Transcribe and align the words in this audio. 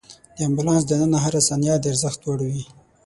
د 0.35 0.37
امبولانس 0.47 0.83
دننه 0.89 1.17
هره 1.25 1.41
ثانیه 1.47 1.75
د 1.79 1.85
ارزښت 1.91 2.19
وړ 2.23 2.39
وي. 2.51 2.63